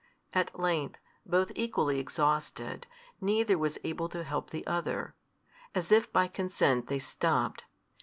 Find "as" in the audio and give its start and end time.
5.75-5.91